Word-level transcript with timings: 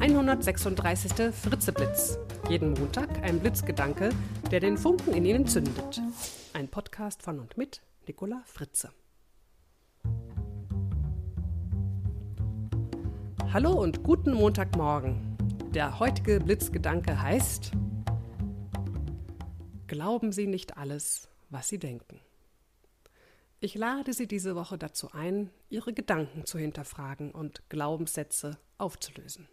136. 0.00 1.30
Fritzeblitz. 1.30 2.18
Jeden 2.48 2.72
Montag 2.72 3.22
ein 3.22 3.38
Blitzgedanke, 3.38 4.08
der 4.50 4.58
den 4.58 4.78
Funken 4.78 5.12
in 5.12 5.26
Ihnen 5.26 5.46
zündet. 5.46 6.00
Ein 6.54 6.68
Podcast 6.68 7.22
von 7.22 7.38
und 7.38 7.58
mit 7.58 7.82
Nicola 8.06 8.42
Fritze. 8.46 8.94
Hallo 13.52 13.72
und 13.72 14.02
guten 14.02 14.32
Montagmorgen. 14.32 15.36
Der 15.74 15.98
heutige 15.98 16.40
Blitzgedanke 16.40 17.20
heißt: 17.20 17.72
Glauben 19.86 20.32
Sie 20.32 20.46
nicht 20.46 20.78
alles, 20.78 21.28
was 21.50 21.68
Sie 21.68 21.78
denken. 21.78 22.20
Ich 23.60 23.74
lade 23.74 24.14
Sie 24.14 24.26
diese 24.26 24.56
Woche 24.56 24.78
dazu 24.78 25.12
ein, 25.12 25.50
Ihre 25.68 25.92
Gedanken 25.92 26.46
zu 26.46 26.58
hinterfragen 26.58 27.32
und 27.32 27.68
Glaubenssätze 27.68 28.56
aufzulösen. 28.78 29.46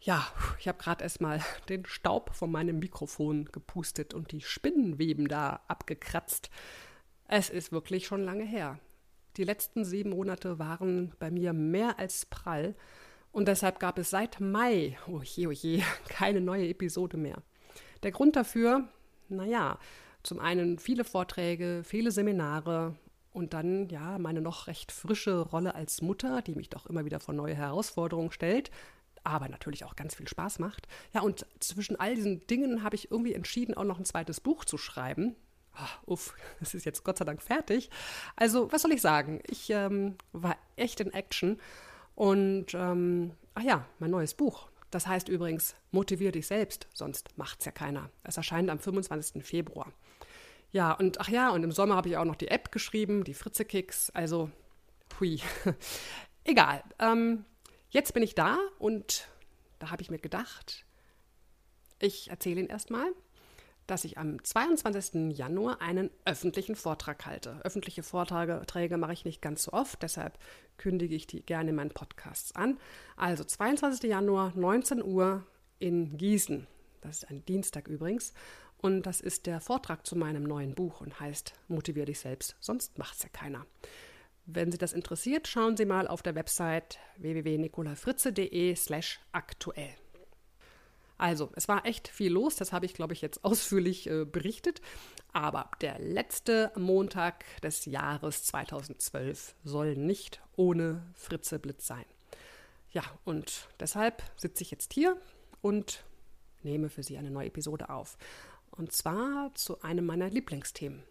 Ja, 0.00 0.26
ich 0.58 0.68
habe 0.68 0.78
gerade 0.78 1.02
erstmal 1.02 1.40
den 1.68 1.84
Staub 1.86 2.34
von 2.34 2.50
meinem 2.50 2.78
Mikrofon 2.78 3.46
gepustet 3.46 4.14
und 4.14 4.32
die 4.32 4.40
Spinnenweben 4.40 5.28
da 5.28 5.60
abgekratzt. 5.68 6.50
Es 7.28 7.50
ist 7.50 7.72
wirklich 7.72 8.06
schon 8.06 8.22
lange 8.22 8.44
her. 8.44 8.78
Die 9.36 9.44
letzten 9.44 9.84
sieben 9.84 10.10
Monate 10.10 10.58
waren 10.58 11.12
bei 11.18 11.30
mir 11.30 11.52
mehr 11.52 11.98
als 11.98 12.24
prall 12.26 12.74
und 13.32 13.48
deshalb 13.48 13.80
gab 13.80 13.98
es 13.98 14.08
seit 14.08 14.40
Mai, 14.40 14.96
oh 15.06 15.20
je, 15.22 15.46
oh 15.46 15.50
je, 15.50 15.82
keine 16.08 16.40
neue 16.40 16.68
Episode 16.68 17.18
mehr. 17.18 17.42
Der 18.02 18.12
Grund 18.12 18.36
dafür, 18.36 18.88
naja, 19.28 19.78
zum 20.22 20.40
einen 20.40 20.78
viele 20.78 21.04
Vorträge, 21.04 21.82
viele 21.84 22.10
Seminare 22.10 22.96
und 23.32 23.52
dann 23.52 23.88
ja 23.90 24.18
meine 24.18 24.40
noch 24.40 24.66
recht 24.68 24.90
frische 24.90 25.40
Rolle 25.40 25.74
als 25.74 26.00
Mutter, 26.00 26.40
die 26.40 26.54
mich 26.54 26.70
doch 26.70 26.86
immer 26.86 27.04
wieder 27.04 27.20
vor 27.20 27.34
neue 27.34 27.54
Herausforderungen 27.54 28.32
stellt, 28.32 28.70
aber 29.26 29.48
natürlich 29.48 29.84
auch 29.84 29.96
ganz 29.96 30.14
viel 30.14 30.28
Spaß 30.28 30.58
macht. 30.60 30.86
Ja, 31.12 31.20
und 31.20 31.44
zwischen 31.60 31.98
all 31.98 32.14
diesen 32.14 32.46
Dingen 32.46 32.82
habe 32.82 32.94
ich 32.94 33.10
irgendwie 33.10 33.34
entschieden, 33.34 33.74
auch 33.74 33.84
noch 33.84 33.98
ein 33.98 34.04
zweites 34.04 34.40
Buch 34.40 34.64
zu 34.64 34.78
schreiben. 34.78 35.34
Oh, 35.74 36.12
uff, 36.12 36.34
es 36.60 36.74
ist 36.74 36.86
jetzt 36.86 37.04
Gott 37.04 37.18
sei 37.18 37.24
Dank 37.24 37.42
fertig. 37.42 37.90
Also, 38.36 38.70
was 38.72 38.82
soll 38.82 38.92
ich 38.92 39.02
sagen? 39.02 39.40
Ich 39.46 39.68
ähm, 39.70 40.14
war 40.32 40.56
echt 40.76 41.00
in 41.00 41.12
Action. 41.12 41.60
Und, 42.14 42.72
ähm, 42.74 43.32
ach 43.54 43.62
ja, 43.62 43.84
mein 43.98 44.10
neues 44.10 44.34
Buch. 44.34 44.68
Das 44.90 45.06
heißt 45.06 45.28
übrigens, 45.28 45.74
motivier 45.90 46.32
dich 46.32 46.46
selbst, 46.46 46.86
sonst 46.94 47.36
macht's 47.36 47.64
ja 47.64 47.72
keiner. 47.72 48.08
Es 48.22 48.36
erscheint 48.36 48.70
am 48.70 48.78
25. 48.78 49.44
Februar. 49.44 49.92
Ja, 50.72 50.92
und 50.92 51.20
ach 51.20 51.28
ja, 51.28 51.50
und 51.50 51.64
im 51.64 51.72
Sommer 51.72 51.96
habe 51.96 52.08
ich 52.08 52.16
auch 52.16 52.24
noch 52.24 52.36
die 52.36 52.48
App 52.48 52.70
geschrieben, 52.70 53.24
die 53.24 53.34
Fritze-Kicks. 53.34 54.10
Also, 54.10 54.50
hui. 55.18 55.40
Egal. 56.44 56.84
Ähm, 56.98 57.44
jetzt 57.96 58.12
bin 58.12 58.22
ich 58.22 58.34
da 58.34 58.58
und 58.78 59.26
da 59.78 59.90
habe 59.90 60.02
ich 60.02 60.10
mir 60.10 60.18
gedacht, 60.18 60.84
ich 61.98 62.28
erzähle 62.28 62.60
Ihnen 62.60 62.68
erstmal, 62.68 63.08
dass 63.86 64.04
ich 64.04 64.18
am 64.18 64.44
22. 64.44 65.34
Januar 65.34 65.80
einen 65.80 66.10
öffentlichen 66.26 66.76
Vortrag 66.76 67.24
halte. 67.24 67.58
Öffentliche 67.64 68.02
Vorträge 68.02 68.98
mache 68.98 69.14
ich 69.14 69.24
nicht 69.24 69.40
ganz 69.40 69.62
so 69.62 69.72
oft, 69.72 70.02
deshalb 70.02 70.38
kündige 70.76 71.14
ich 71.14 71.26
die 71.26 71.40
gerne 71.40 71.70
in 71.70 71.76
meinen 71.76 71.90
Podcasts 71.90 72.54
an. 72.54 72.78
Also 73.16 73.44
22. 73.44 74.10
Januar, 74.10 74.52
19 74.54 75.02
Uhr 75.02 75.46
in 75.78 76.18
Gießen. 76.18 76.66
Das 77.00 77.22
ist 77.22 77.30
ein 77.30 77.46
Dienstag 77.46 77.88
übrigens. 77.88 78.34
Und 78.76 79.04
das 79.04 79.22
ist 79.22 79.46
der 79.46 79.62
Vortrag 79.62 80.04
zu 80.04 80.16
meinem 80.16 80.42
neuen 80.42 80.74
Buch 80.74 81.00
und 81.00 81.18
heißt 81.18 81.54
Motivier 81.68 82.04
dich 82.04 82.20
selbst, 82.20 82.56
sonst 82.60 82.98
macht's 82.98 83.22
ja 83.22 83.30
keiner. 83.30 83.64
Wenn 84.46 84.70
Sie 84.70 84.78
das 84.78 84.92
interessiert, 84.92 85.48
schauen 85.48 85.76
Sie 85.76 85.84
mal 85.84 86.06
auf 86.06 86.22
der 86.22 86.36
Website 86.36 86.98
www.nicolafritze.de 87.18 88.76
slash 88.76 89.18
aktuell. 89.32 89.92
Also, 91.18 91.50
es 91.56 91.66
war 91.66 91.84
echt 91.84 92.06
viel 92.06 92.32
los, 92.32 92.54
das 92.54 92.72
habe 92.72 92.86
ich, 92.86 92.94
glaube 92.94 93.12
ich, 93.12 93.22
jetzt 93.22 93.44
ausführlich 93.44 94.08
äh, 94.08 94.24
berichtet. 94.24 94.80
Aber 95.32 95.70
der 95.80 95.98
letzte 95.98 96.70
Montag 96.76 97.44
des 97.60 97.86
Jahres 97.86 98.44
2012 98.44 99.54
soll 99.64 99.96
nicht 99.96 100.40
ohne 100.54 101.02
Fritze 101.14 101.58
Blitz 101.58 101.86
sein. 101.86 102.04
Ja, 102.92 103.02
und 103.24 103.68
deshalb 103.80 104.22
sitze 104.36 104.62
ich 104.62 104.70
jetzt 104.70 104.92
hier 104.92 105.20
und 105.60 106.04
nehme 106.62 106.88
für 106.88 107.02
Sie 107.02 107.18
eine 107.18 107.30
neue 107.30 107.48
Episode 107.48 107.90
auf. 107.90 108.16
Und 108.70 108.92
zwar 108.92 109.52
zu 109.54 109.82
einem 109.82 110.06
meiner 110.06 110.30
Lieblingsthemen, 110.30 111.02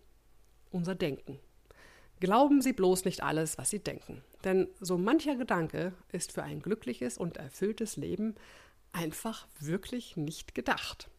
unser 0.71 0.95
Denken. 0.95 1.39
Glauben 2.19 2.61
Sie 2.61 2.73
bloß 2.73 3.05
nicht 3.05 3.23
alles, 3.23 3.57
was 3.57 3.69
Sie 3.69 3.79
denken. 3.79 4.21
Denn 4.43 4.67
so 4.79 4.97
mancher 4.97 5.35
Gedanke 5.35 5.93
ist 6.11 6.31
für 6.31 6.43
ein 6.43 6.61
glückliches 6.61 7.17
und 7.17 7.37
erfülltes 7.37 7.97
Leben 7.97 8.35
einfach 8.93 9.47
wirklich 9.59 10.15
nicht 10.15 10.55
gedacht. 10.55 11.09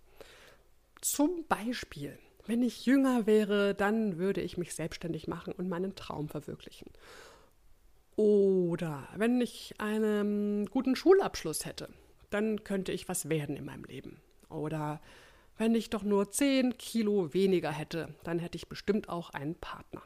Zum 1.02 1.44
Beispiel, 1.48 2.18
wenn 2.46 2.62
ich 2.62 2.86
jünger 2.86 3.26
wäre, 3.26 3.74
dann 3.74 4.18
würde 4.18 4.40
ich 4.40 4.56
mich 4.56 4.74
selbstständig 4.74 5.28
machen 5.28 5.52
und 5.52 5.68
meinen 5.68 5.94
Traum 5.94 6.28
verwirklichen. 6.28 6.90
Oder 8.16 9.06
wenn 9.16 9.40
ich 9.40 9.74
einen 9.78 10.66
guten 10.66 10.96
Schulabschluss 10.96 11.66
hätte, 11.66 11.90
dann 12.30 12.64
könnte 12.64 12.92
ich 12.92 13.08
was 13.08 13.28
werden 13.28 13.56
in 13.56 13.66
meinem 13.66 13.84
Leben. 13.84 14.20
Oder 14.48 15.00
wenn 15.58 15.74
ich 15.74 15.90
doch 15.90 16.02
nur 16.02 16.30
10 16.30 16.78
Kilo 16.78 17.34
weniger 17.34 17.70
hätte, 17.70 18.14
dann 18.24 18.38
hätte 18.38 18.56
ich 18.56 18.68
bestimmt 18.68 19.08
auch 19.08 19.30
einen 19.30 19.54
Partner. 19.54 20.02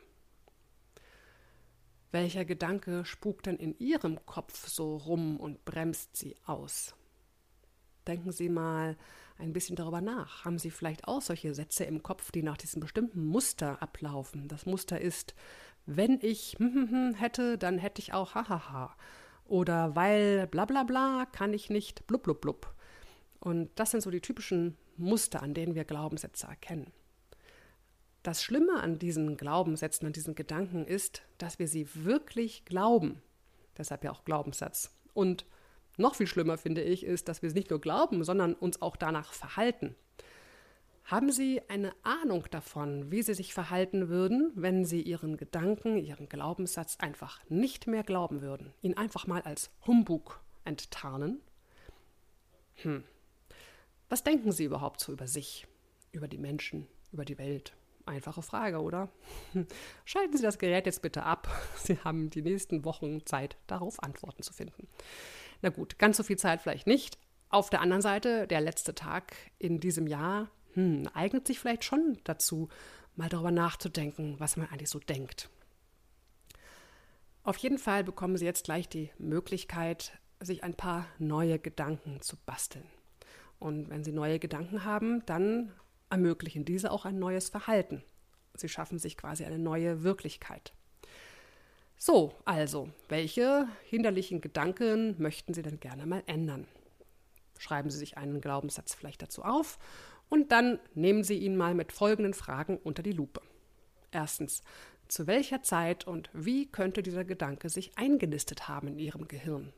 Welcher 2.12 2.44
Gedanke 2.44 3.04
spukt 3.04 3.46
denn 3.46 3.56
in 3.56 3.78
Ihrem 3.78 4.24
Kopf 4.26 4.66
so 4.66 4.96
rum 4.96 5.38
und 5.38 5.64
bremst 5.64 6.16
Sie 6.16 6.34
aus? 6.44 6.94
Denken 8.06 8.32
Sie 8.32 8.48
mal 8.48 8.96
ein 9.38 9.52
bisschen 9.52 9.76
darüber 9.76 10.00
nach. 10.00 10.44
Haben 10.44 10.58
Sie 10.58 10.70
vielleicht 10.70 11.06
auch 11.06 11.22
solche 11.22 11.54
Sätze 11.54 11.84
im 11.84 12.02
Kopf, 12.02 12.32
die 12.32 12.42
nach 12.42 12.56
diesem 12.56 12.80
bestimmten 12.80 13.24
Muster 13.24 13.80
ablaufen? 13.80 14.48
Das 14.48 14.66
Muster 14.66 15.00
ist, 15.00 15.34
wenn 15.86 16.18
ich 16.20 16.56
hätte, 17.14 17.58
dann 17.58 17.78
hätte 17.78 18.02
ich 18.02 18.12
auch 18.12 18.34
hahaha. 18.34 18.96
Oder 19.44 19.94
weil 19.94 20.46
bla 20.48 20.64
bla 20.64 20.82
bla 20.82 21.26
kann 21.30 21.52
ich 21.52 21.70
nicht 21.70 22.06
blub 22.08 22.24
blub 22.24 22.40
blub. 22.40 22.74
Und 23.38 23.70
das 23.76 23.92
sind 23.92 24.00
so 24.00 24.10
die 24.10 24.20
typischen 24.20 24.76
Muster, 24.96 25.42
an 25.42 25.54
denen 25.54 25.74
wir 25.74 25.84
Glaubenssätze 25.84 26.46
erkennen. 26.46 26.92
Das 28.22 28.42
Schlimme 28.42 28.80
an 28.80 28.98
diesen 28.98 29.36
Glaubenssätzen, 29.36 30.06
an 30.06 30.12
diesen 30.12 30.34
Gedanken 30.34 30.84
ist, 30.84 31.22
dass 31.38 31.58
wir 31.58 31.68
sie 31.68 31.88
wirklich 31.94 32.64
glauben. 32.66 33.22
Deshalb 33.78 34.04
ja 34.04 34.10
auch 34.10 34.24
Glaubenssatz. 34.24 34.90
Und 35.14 35.46
noch 35.96 36.14
viel 36.14 36.26
schlimmer 36.26 36.58
finde 36.58 36.82
ich, 36.82 37.04
ist, 37.04 37.28
dass 37.28 37.40
wir 37.42 37.48
es 37.48 37.54
nicht 37.54 37.70
nur 37.70 37.80
glauben, 37.80 38.22
sondern 38.24 38.54
uns 38.54 38.82
auch 38.82 38.96
danach 38.96 39.32
verhalten. 39.32 39.94
Haben 41.04 41.32
Sie 41.32 41.60
eine 41.68 41.92
Ahnung 42.02 42.44
davon, 42.50 43.10
wie 43.10 43.22
Sie 43.22 43.34
sich 43.34 43.54
verhalten 43.54 44.08
würden, 44.08 44.52
wenn 44.54 44.84
Sie 44.84 45.02
Ihren 45.02 45.36
Gedanken, 45.36 45.96
Ihren 45.96 46.28
Glaubenssatz 46.28 46.98
einfach 47.00 47.40
nicht 47.48 47.86
mehr 47.86 48.04
glauben 48.04 48.42
würden, 48.42 48.72
ihn 48.80 48.96
einfach 48.96 49.26
mal 49.26 49.42
als 49.42 49.70
Humbug 49.86 50.40
enttarnen? 50.64 51.40
Hm, 52.76 53.02
was 54.08 54.22
denken 54.22 54.52
Sie 54.52 54.64
überhaupt 54.64 55.00
so 55.00 55.12
über 55.12 55.26
sich, 55.26 55.66
über 56.12 56.28
die 56.28 56.38
Menschen, 56.38 56.86
über 57.12 57.24
die 57.24 57.38
Welt? 57.38 57.72
Einfache 58.10 58.42
Frage, 58.42 58.80
oder? 58.80 59.08
Schalten 60.04 60.36
Sie 60.36 60.42
das 60.42 60.58
Gerät 60.58 60.84
jetzt 60.84 61.00
bitte 61.00 61.22
ab. 61.22 61.48
Sie 61.76 61.96
haben 62.00 62.28
die 62.28 62.42
nächsten 62.42 62.84
Wochen 62.84 63.24
Zeit, 63.24 63.56
darauf 63.68 64.02
Antworten 64.02 64.42
zu 64.42 64.52
finden. 64.52 64.88
Na 65.62 65.68
gut, 65.68 65.96
ganz 65.96 66.16
so 66.16 66.24
viel 66.24 66.36
Zeit 66.36 66.60
vielleicht 66.60 66.88
nicht. 66.88 67.18
Auf 67.50 67.70
der 67.70 67.80
anderen 67.80 68.02
Seite, 68.02 68.48
der 68.48 68.60
letzte 68.60 68.96
Tag 68.96 69.36
in 69.58 69.78
diesem 69.78 70.08
Jahr 70.08 70.50
hm, 70.74 71.08
eignet 71.14 71.46
sich 71.46 71.60
vielleicht 71.60 71.84
schon 71.84 72.18
dazu, 72.24 72.68
mal 73.14 73.28
darüber 73.28 73.52
nachzudenken, 73.52 74.34
was 74.38 74.56
man 74.56 74.68
eigentlich 74.68 74.90
so 74.90 74.98
denkt. 74.98 75.48
Auf 77.44 77.58
jeden 77.58 77.78
Fall 77.78 78.02
bekommen 78.02 78.36
Sie 78.36 78.44
jetzt 78.44 78.64
gleich 78.64 78.88
die 78.88 79.10
Möglichkeit, 79.18 80.18
sich 80.40 80.64
ein 80.64 80.74
paar 80.74 81.06
neue 81.18 81.60
Gedanken 81.60 82.20
zu 82.22 82.36
basteln. 82.44 82.86
Und 83.60 83.88
wenn 83.88 84.02
Sie 84.02 84.12
neue 84.12 84.40
Gedanken 84.40 84.84
haben, 84.84 85.24
dann 85.26 85.72
ermöglichen 86.10 86.64
diese 86.64 86.90
auch 86.90 87.04
ein 87.04 87.18
neues 87.18 87.48
Verhalten. 87.48 88.02
Sie 88.54 88.68
schaffen 88.68 88.98
sich 88.98 89.16
quasi 89.16 89.44
eine 89.44 89.58
neue 89.58 90.02
Wirklichkeit. 90.02 90.72
So, 91.96 92.34
also, 92.44 92.88
welche 93.08 93.68
hinderlichen 93.84 94.40
Gedanken 94.40 95.20
möchten 95.20 95.54
Sie 95.54 95.62
denn 95.62 95.80
gerne 95.80 96.06
mal 96.06 96.22
ändern? 96.26 96.66
Schreiben 97.58 97.90
Sie 97.90 97.98
sich 97.98 98.16
einen 98.16 98.40
Glaubenssatz 98.40 98.94
vielleicht 98.94 99.22
dazu 99.22 99.42
auf 99.42 99.78
und 100.30 100.50
dann 100.50 100.78
nehmen 100.94 101.24
Sie 101.24 101.38
ihn 101.38 101.56
mal 101.56 101.74
mit 101.74 101.92
folgenden 101.92 102.32
Fragen 102.32 102.78
unter 102.78 103.02
die 103.02 103.12
Lupe. 103.12 103.42
Erstens, 104.12 104.62
zu 105.08 105.26
welcher 105.26 105.62
Zeit 105.62 106.06
und 106.06 106.30
wie 106.32 106.66
könnte 106.66 107.02
dieser 107.02 107.24
Gedanke 107.24 107.68
sich 107.68 107.98
eingenistet 107.98 108.68
haben 108.68 108.88
in 108.88 108.98
Ihrem 108.98 109.28
Gehirn? 109.28 109.72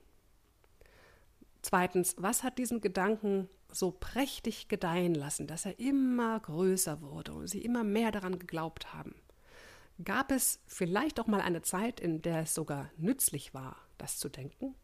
Zweitens, 1.63 2.15
was 2.19 2.43
hat 2.43 2.59
diesen 2.59 2.81
Gedanken 2.81 3.49
so 3.71 3.93
prächtig 3.93 4.69
gedeihen 4.69 5.15
lassen, 5.15 5.47
dass 5.47 5.65
er 5.65 5.79
immer 5.79 6.39
größer 6.41 7.01
wurde 7.01 7.33
und 7.33 7.47
sie 7.47 7.63
immer 7.63 7.85
mehr 7.85 8.11
daran 8.11 8.39
geglaubt 8.39 8.93
haben? 8.93 9.15
Gab 10.03 10.33
es 10.33 10.61
vielleicht 10.67 11.21
auch 11.21 11.29
mal 11.29 11.41
eine 11.41 11.63
Zeit, 11.63 12.01
in 12.01 12.23
der 12.23 12.41
es 12.41 12.55
sogar 12.55 12.91
nützlich 12.97 13.55
war, 13.55 13.77
das 13.99 14.19
zu 14.19 14.29
denken? 14.29 14.75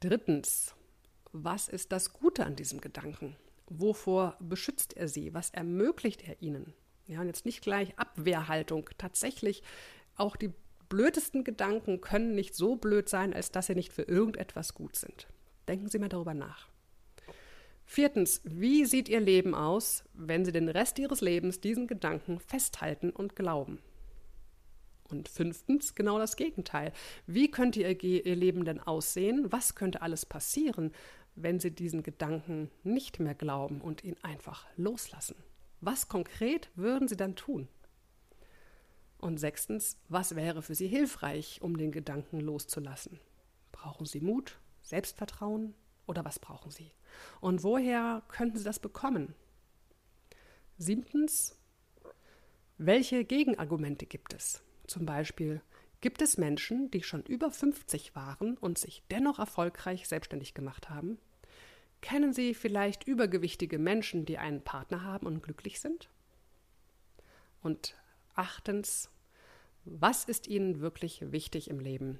Drittens, 0.00 0.74
was 1.32 1.68
ist 1.68 1.92
das 1.92 2.12
Gute 2.12 2.44
an 2.44 2.56
diesem 2.56 2.80
Gedanken? 2.80 3.36
Wovor 3.66 4.36
beschützt 4.40 4.96
er 4.96 5.08
sie? 5.08 5.32
Was 5.32 5.50
ermöglicht 5.50 6.22
er 6.28 6.42
ihnen? 6.42 6.74
Ja, 7.06 7.20
und 7.20 7.26
jetzt 7.26 7.46
nicht 7.46 7.62
gleich 7.62 7.98
Abwehrhaltung. 7.98 8.90
Tatsächlich, 8.98 9.62
auch 10.16 10.36
die 10.36 10.52
blödesten 10.94 11.42
Gedanken 11.42 12.00
können 12.00 12.36
nicht 12.36 12.54
so 12.54 12.76
blöd 12.76 13.08
sein, 13.08 13.34
als 13.34 13.50
dass 13.50 13.66
sie 13.66 13.74
nicht 13.74 13.92
für 13.92 14.02
irgendetwas 14.02 14.74
gut 14.74 14.94
sind. 14.94 15.26
Denken 15.66 15.88
Sie 15.88 15.98
mal 15.98 16.08
darüber 16.08 16.34
nach. 16.34 16.68
Viertens, 17.84 18.40
wie 18.44 18.84
sieht 18.84 19.08
Ihr 19.08 19.18
Leben 19.18 19.56
aus, 19.56 20.04
wenn 20.14 20.44
Sie 20.44 20.52
den 20.52 20.68
Rest 20.68 21.00
Ihres 21.00 21.20
Lebens 21.20 21.60
diesen 21.60 21.88
Gedanken 21.88 22.38
festhalten 22.38 23.10
und 23.10 23.34
glauben? 23.34 23.80
Und 25.10 25.28
fünftens, 25.28 25.96
genau 25.96 26.20
das 26.20 26.36
Gegenteil. 26.36 26.92
Wie 27.26 27.50
könnte 27.50 27.80
Ihr, 27.80 28.00
Ihr 28.00 28.36
Leben 28.36 28.64
denn 28.64 28.78
aussehen? 28.78 29.50
Was 29.50 29.74
könnte 29.74 30.00
alles 30.00 30.24
passieren, 30.24 30.92
wenn 31.34 31.58
Sie 31.58 31.72
diesen 31.72 32.04
Gedanken 32.04 32.70
nicht 32.84 33.18
mehr 33.18 33.34
glauben 33.34 33.80
und 33.80 34.04
ihn 34.04 34.16
einfach 34.22 34.64
loslassen? 34.76 35.34
Was 35.80 36.06
konkret 36.06 36.70
würden 36.76 37.08
Sie 37.08 37.16
dann 37.16 37.34
tun? 37.34 37.66
Und 39.24 39.38
sechstens, 39.38 39.96
was 40.10 40.36
wäre 40.36 40.60
für 40.60 40.74
Sie 40.74 40.86
hilfreich, 40.86 41.62
um 41.62 41.78
den 41.78 41.92
Gedanken 41.92 42.40
loszulassen? 42.40 43.20
Brauchen 43.72 44.04
Sie 44.04 44.20
Mut, 44.20 44.58
Selbstvertrauen 44.82 45.74
oder 46.06 46.26
was 46.26 46.38
brauchen 46.38 46.70
Sie? 46.70 46.92
Und 47.40 47.62
woher 47.62 48.22
könnten 48.28 48.58
Sie 48.58 48.64
das 48.64 48.78
bekommen? 48.78 49.34
Siebtens, 50.76 51.56
welche 52.76 53.24
Gegenargumente 53.24 54.04
gibt 54.04 54.34
es? 54.34 54.62
Zum 54.86 55.06
Beispiel, 55.06 55.62
gibt 56.02 56.20
es 56.20 56.36
Menschen, 56.36 56.90
die 56.90 57.02
schon 57.02 57.22
über 57.22 57.50
50 57.50 58.14
waren 58.14 58.58
und 58.58 58.76
sich 58.76 59.04
dennoch 59.10 59.38
erfolgreich 59.38 60.06
selbstständig 60.06 60.52
gemacht 60.52 60.90
haben? 60.90 61.16
Kennen 62.02 62.34
Sie 62.34 62.52
vielleicht 62.52 63.08
übergewichtige 63.08 63.78
Menschen, 63.78 64.26
die 64.26 64.36
einen 64.36 64.60
Partner 64.60 65.02
haben 65.02 65.26
und 65.26 65.42
glücklich 65.42 65.80
sind? 65.80 66.10
Und 67.62 67.94
achtens, 68.34 69.08
was 69.84 70.24
ist 70.24 70.46
Ihnen 70.46 70.80
wirklich 70.80 71.32
wichtig 71.32 71.68
im 71.68 71.80
Leben? 71.80 72.18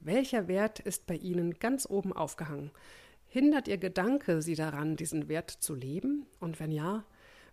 Welcher 0.00 0.48
Wert 0.48 0.80
ist 0.80 1.06
bei 1.06 1.16
Ihnen 1.16 1.58
ganz 1.58 1.86
oben 1.88 2.12
aufgehangen? 2.12 2.70
Hindert 3.28 3.68
Ihr 3.68 3.78
Gedanke 3.78 4.42
Sie 4.42 4.54
daran, 4.54 4.96
diesen 4.96 5.28
Wert 5.28 5.50
zu 5.50 5.74
leben? 5.74 6.26
Und 6.40 6.60
wenn 6.60 6.70
ja, 6.70 7.04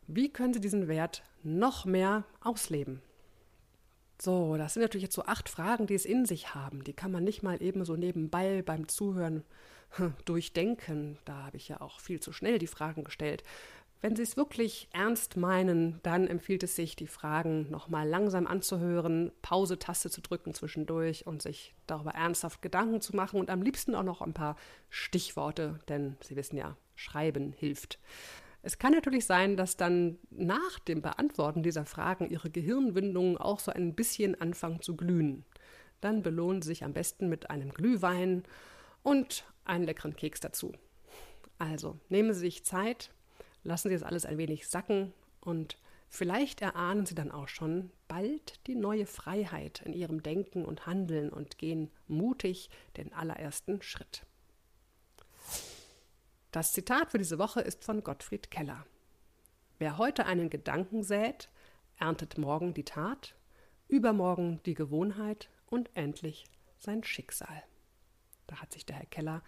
wie 0.07 0.29
können 0.29 0.53
Sie 0.53 0.59
diesen 0.59 0.87
Wert 0.87 1.23
noch 1.43 1.85
mehr 1.85 2.25
ausleben? 2.41 3.01
So, 4.21 4.57
das 4.57 4.73
sind 4.73 4.81
natürlich 4.83 5.03
jetzt 5.03 5.15
so 5.15 5.25
acht 5.25 5.49
Fragen, 5.49 5.87
die 5.87 5.95
es 5.95 6.05
in 6.05 6.25
sich 6.25 6.53
haben. 6.55 6.83
Die 6.83 6.93
kann 6.93 7.11
man 7.11 7.23
nicht 7.23 7.43
mal 7.43 7.61
eben 7.61 7.83
so 7.83 7.95
nebenbei 7.95 8.61
beim 8.61 8.87
Zuhören 8.87 9.43
durchdenken. 10.25 11.17
Da 11.25 11.43
habe 11.43 11.57
ich 11.57 11.67
ja 11.67 11.81
auch 11.81 11.99
viel 11.99 12.19
zu 12.19 12.31
schnell 12.31 12.59
die 12.59 12.67
Fragen 12.67 13.03
gestellt. 13.03 13.43
Wenn 14.03 14.17
Sie 14.17 14.23
es 14.23 14.35
wirklich 14.35 14.89
ernst 14.91 15.37
meinen, 15.37 16.01
dann 16.03 16.27
empfiehlt 16.27 16.61
es 16.63 16.75
sich, 16.75 16.97
die 16.97 17.07
Fragen 17.07 17.71
nochmal 17.71 18.05
langsam 18.05 18.47
anzuhören, 18.47 19.31
Pause-Taste 19.41 20.09
zu 20.09 20.19
drücken 20.19 20.53
zwischendurch 20.53 21.25
und 21.25 21.41
sich 21.41 21.73
darüber 21.87 22.11
ernsthaft 22.11 22.61
Gedanken 22.61 22.99
zu 22.99 23.15
machen 23.15 23.39
und 23.39 23.49
am 23.49 23.61
liebsten 23.61 23.95
auch 23.95 24.03
noch 24.03 24.21
ein 24.21 24.33
paar 24.33 24.57
Stichworte, 24.89 25.79
denn 25.87 26.17
Sie 26.21 26.35
wissen 26.35 26.57
ja, 26.57 26.75
Schreiben 26.95 27.53
hilft. 27.53 27.97
Es 28.61 28.77
kann 28.77 28.91
natürlich 28.91 29.25
sein, 29.25 29.55
dass 29.55 29.77
dann 29.77 30.19
nach 30.31 30.79
dem 30.79 31.01
Beantworten 31.01 31.63
dieser 31.63 31.85
Fragen 31.85 32.29
Ihre 32.29 32.49
Gehirnwindungen 32.49 33.37
auch 33.37 33.61
so 33.61 33.71
ein 33.71 33.95
bisschen 33.95 34.35
anfangen 34.41 34.81
zu 34.81 34.97
glühen. 34.97 35.45
Dann 36.01 36.23
belohnen 36.23 36.61
Sie 36.61 36.67
sich 36.67 36.83
am 36.83 36.91
besten 36.91 37.29
mit 37.29 37.49
einem 37.49 37.69
Glühwein 37.69 38.43
und 39.01 39.45
einen 39.63 39.85
leckeren 39.85 40.17
Keks 40.17 40.41
dazu. 40.41 40.73
Also 41.57 41.97
nehmen 42.09 42.33
Sie 42.33 42.41
sich 42.41 42.65
Zeit, 42.65 43.09
Lassen 43.63 43.89
Sie 43.89 43.95
das 43.95 44.03
alles 44.03 44.25
ein 44.25 44.37
wenig 44.37 44.67
sacken 44.67 45.13
und 45.39 45.77
vielleicht 46.09 46.61
erahnen 46.61 47.05
Sie 47.05 47.15
dann 47.15 47.31
auch 47.31 47.47
schon 47.47 47.91
bald 48.07 48.59
die 48.67 48.75
neue 48.75 49.05
Freiheit 49.05 49.81
in 49.85 49.93
Ihrem 49.93 50.21
Denken 50.21 50.65
und 50.65 50.85
Handeln 50.85 51.29
und 51.29 51.57
gehen 51.57 51.89
mutig 52.07 52.69
den 52.97 53.13
allerersten 53.13 53.81
Schritt. 53.81 54.25
Das 56.51 56.73
Zitat 56.73 57.11
für 57.11 57.17
diese 57.17 57.39
Woche 57.39 57.61
ist 57.61 57.83
von 57.83 58.03
Gottfried 58.03 58.51
Keller. 58.51 58.85
Wer 59.79 59.97
heute 59.97 60.25
einen 60.25 60.49
Gedanken 60.49 61.01
sät, 61.01 61.49
erntet 61.97 62.37
morgen 62.37 62.73
die 62.73 62.85
Tat, 62.85 63.35
übermorgen 63.87 64.61
die 64.65 64.75
Gewohnheit 64.75 65.49
und 65.65 65.89
endlich 65.95 66.45
sein 66.77 67.03
Schicksal. 67.03 67.63
Da 68.47 68.57
hat 68.57 68.71
sich 68.73 68.85
der 68.85 68.97
Herr 68.97 69.05
Keller 69.07 69.41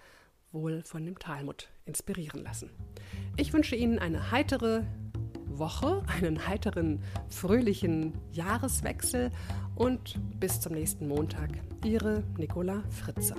wohl 0.56 0.82
von 0.84 1.06
dem 1.06 1.20
Talmud 1.20 1.70
inspirieren 1.86 2.44
lassen. 2.44 2.72
Ich 3.38 3.54
wünsche 3.54 3.76
Ihnen 3.76 4.00
eine 4.00 4.32
heitere 4.32 4.84
Woche, 5.46 6.04
einen 6.08 6.48
heiteren, 6.48 7.04
fröhlichen 7.30 8.14
Jahreswechsel 8.32 9.32
und 9.76 10.18
bis 10.40 10.60
zum 10.60 10.74
nächsten 10.74 11.08
Montag. 11.08 11.50
Ihre 11.84 12.24
Nicola 12.38 12.84
Fritze. 12.90 13.36